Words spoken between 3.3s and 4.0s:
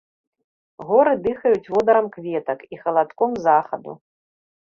захаду.